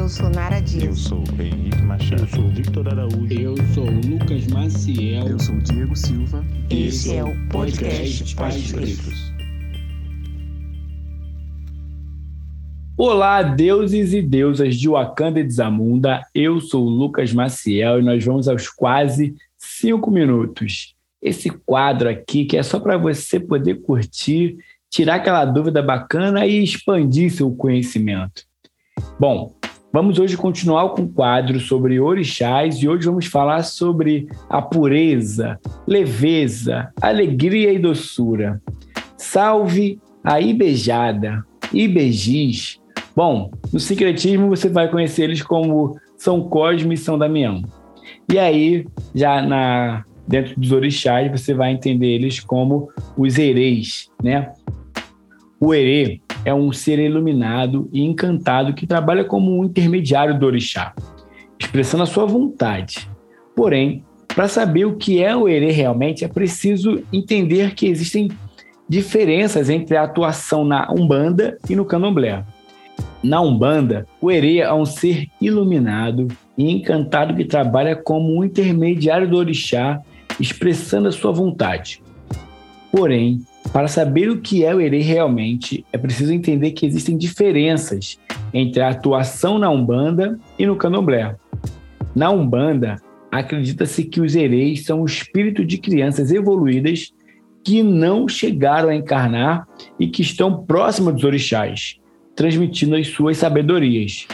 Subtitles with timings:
[0.00, 0.84] Eu sou Nara Dias.
[0.84, 2.22] Eu sou Henrique Machado.
[2.22, 3.38] Eu sou Victor Araújo.
[3.38, 5.28] Eu sou Lucas Maciel.
[5.28, 6.42] Eu sou Diego Silva.
[6.70, 9.30] Esse é o podcast Pais Pretos.
[12.96, 16.22] Olá, deuses e deusas de Wakanda e Zamunda.
[16.34, 20.94] Eu sou o Lucas Maciel e nós vamos aos quase cinco minutos.
[21.20, 24.56] Esse quadro aqui que é só para você poder curtir,
[24.88, 28.48] tirar aquela dúvida bacana e expandir seu conhecimento.
[29.18, 29.59] Bom,
[29.92, 35.58] Vamos hoje continuar com o quadro sobre orixás e hoje vamos falar sobre a pureza,
[35.84, 38.62] leveza, alegria e doçura.
[39.16, 42.80] Salve a Ibejada, Ibejis.
[43.16, 47.64] Bom, no secretismo você vai conhecer eles como São Cosme e São Damião.
[48.32, 54.52] E aí, já na dentro dos orixás, você vai entender eles como os hereis, né?
[55.58, 60.94] O herê é um ser iluminado e encantado que trabalha como um intermediário do orixá,
[61.58, 63.08] expressando a sua vontade.
[63.54, 68.30] Porém, para saber o que é o erê realmente, é preciso entender que existem
[68.88, 72.44] diferenças entre a atuação na Umbanda e no Candomblé.
[73.22, 79.28] Na Umbanda, o erê é um ser iluminado e encantado que trabalha como um intermediário
[79.28, 80.00] do orixá,
[80.38, 82.02] expressando a sua vontade.
[82.90, 83.40] Porém,
[83.72, 88.18] para saber o que é o Herê realmente, é preciso entender que existem diferenças
[88.52, 91.36] entre a atuação na Umbanda e no Candomblé.
[92.14, 92.96] Na Umbanda,
[93.30, 97.12] acredita-se que os Hereis são o espírito de crianças evoluídas
[97.62, 102.00] que não chegaram a encarnar e que estão próximas dos orixás,
[102.34, 104.26] transmitindo as suas sabedorias.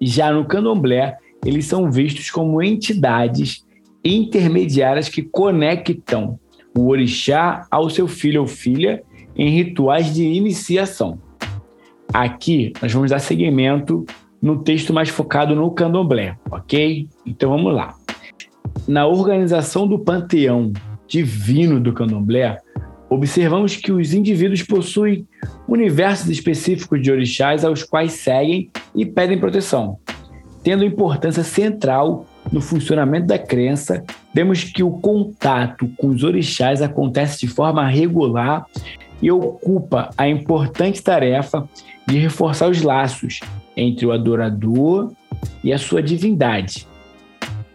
[0.00, 3.64] Já no Candomblé, eles são vistos como entidades
[4.04, 6.38] intermediárias que conectam
[6.76, 9.02] o orixá ao seu filho ou filha
[9.36, 11.18] em rituais de iniciação.
[12.12, 14.04] Aqui nós vamos dar seguimento
[14.40, 17.08] no texto mais focado no candomblé, ok?
[17.24, 17.94] Então vamos lá.
[18.86, 20.72] Na organização do panteão
[21.06, 22.58] divino do candomblé,
[23.08, 25.26] observamos que os indivíduos possuem
[25.68, 29.98] universos específicos de orixás aos quais seguem e pedem proteção,
[30.62, 37.40] tendo importância central no funcionamento da crença, vemos que o contato com os orixás acontece
[37.40, 38.66] de forma regular
[39.20, 41.68] e ocupa a importante tarefa
[42.06, 43.40] de reforçar os laços
[43.76, 45.12] entre o adorador
[45.62, 46.86] e a sua divindade.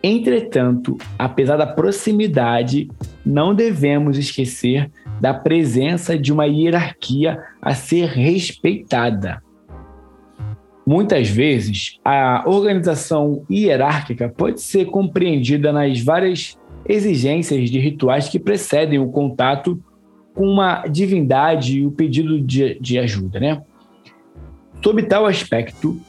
[0.03, 2.89] Entretanto, apesar da proximidade,
[3.25, 9.41] não devemos esquecer da presença de uma hierarquia a ser respeitada.
[10.87, 18.97] Muitas vezes, a organização hierárquica pode ser compreendida nas várias exigências de rituais que precedem
[18.97, 19.83] o contato
[20.33, 23.37] com uma divindade e o pedido de, de ajuda.
[23.37, 23.61] Né?
[24.81, 25.99] Sob tal aspecto,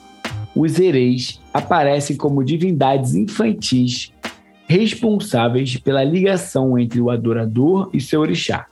[0.54, 4.12] os hereis aparecem como divindades infantis
[4.68, 8.68] responsáveis pela ligação entre o adorador e seu orixá.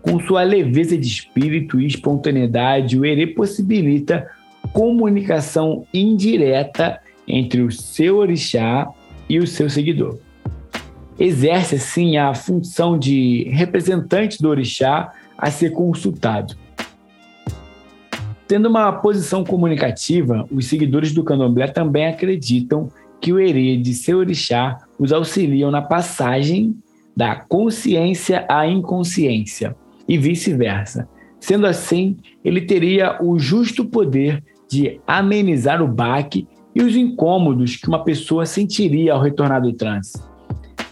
[0.00, 4.26] Com sua leveza de espírito e espontaneidade, o herê possibilita
[4.72, 8.88] comunicação indireta entre o seu orixá
[9.28, 10.18] e o seu seguidor.
[11.18, 16.54] Exerce, assim, a função de representante do orixá a ser consultado.
[18.46, 22.88] Tendo uma posição comunicativa, os seguidores do candomblé também acreditam
[23.20, 26.74] que o herê de seu orixá os auxiliam na passagem
[27.16, 29.76] da consciência à inconsciência
[30.08, 31.08] e vice-versa.
[31.40, 37.88] Sendo assim, ele teria o justo poder de amenizar o baque e os incômodos que
[37.88, 40.22] uma pessoa sentiria ao retornar do transe.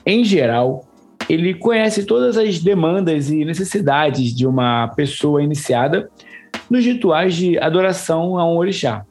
[0.05, 0.85] Em geral,
[1.29, 6.09] ele conhece todas as demandas e necessidades de uma pessoa iniciada
[6.71, 9.05] nos rituais de adoração a um orixá.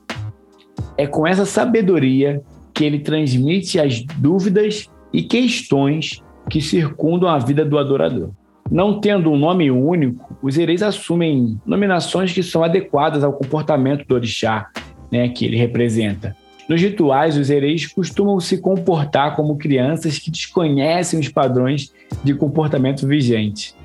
[0.97, 2.41] É com essa sabedoria
[2.73, 8.31] que ele transmite as dúvidas e questões que circundam a vida do adorador.
[8.69, 14.15] Não tendo um nome único, os hereis assumem nominações que são adequadas ao comportamento do
[14.15, 14.69] orixá,
[15.11, 16.35] né, que ele representa.
[16.67, 21.93] Nos rituais, os hereis costumam se comportar como crianças que desconhecem os padrões
[22.23, 23.75] de comportamento vigente.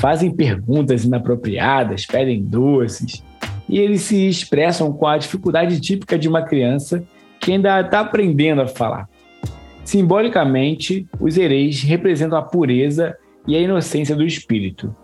[0.00, 3.24] Fazem perguntas inapropriadas, pedem doces,
[3.68, 7.02] e eles se expressam com a dificuldade típica de uma criança
[7.40, 9.08] que ainda está aprendendo a falar.
[9.84, 13.16] Simbolicamente, os hereis representam a pureza
[13.48, 14.94] e a inocência do espírito.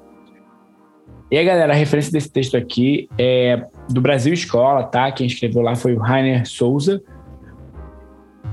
[1.30, 5.10] E aí, galera, a referência desse texto aqui é do Brasil Escola, tá?
[5.10, 7.02] Quem escreveu lá foi o Rainer Souza.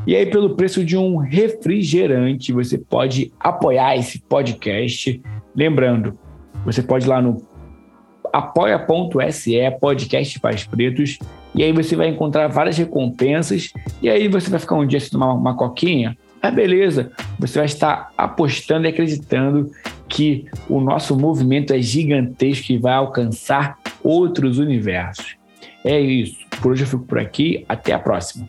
[0.08, 5.22] E aí, pelo preço de um refrigerante, você pode apoiar esse podcast.
[5.54, 6.18] Lembrando,
[6.66, 7.46] você pode ir lá no
[8.34, 11.20] apoia.se podcast Pais Pretos
[11.54, 15.10] e aí você vai encontrar várias recompensas, e aí você vai ficar um dia sem
[15.10, 16.18] tomar uma coquinha.
[16.42, 17.12] Ah, beleza,
[17.42, 19.72] você vai estar apostando e acreditando
[20.08, 25.38] que o nosso movimento é gigantesco e vai alcançar outros universos.
[25.84, 26.38] É isso.
[26.62, 27.66] Por hoje eu fico por aqui.
[27.68, 28.48] Até a próxima.